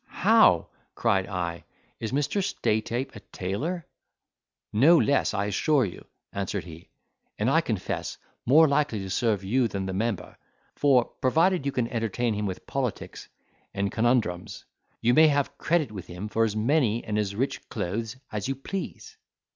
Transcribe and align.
"How!" 0.07 0.69
cried 0.95 1.27
I, 1.27 1.63
"is 1.99 2.11
Mr. 2.11 2.43
Staytape 2.43 3.15
a 3.15 3.19
tailor." 3.19 3.85
"No 4.73 4.97
less, 4.97 5.31
I 5.35 5.45
assure 5.45 5.85
you," 5.85 6.07
answered 6.33 6.63
he, 6.63 6.89
"and, 7.37 7.51
I 7.51 7.61
confess, 7.61 8.17
more 8.43 8.67
likely 8.67 8.97
to 8.97 9.11
serve 9.11 9.43
you 9.43 9.67
than 9.67 9.85
the 9.85 9.93
member; 9.93 10.37
for, 10.75 11.05
provided 11.05 11.67
you 11.67 11.71
can 11.71 11.87
entertain 11.89 12.33
him 12.33 12.47
with 12.47 12.65
politics 12.65 13.29
and 13.75 13.91
conundrums, 13.91 14.65
you 15.01 15.13
may 15.13 15.27
have 15.27 15.59
credit 15.59 15.91
with 15.91 16.07
him 16.07 16.27
for 16.29 16.45
as 16.45 16.55
many 16.55 17.03
and 17.03 17.19
as 17.19 17.35
rich 17.35 17.69
clothes 17.69 18.15
as 18.31 18.47
you 18.47 18.55
please." 18.55 19.17